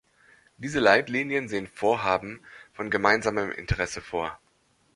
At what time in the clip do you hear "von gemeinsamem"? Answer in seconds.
2.73-3.51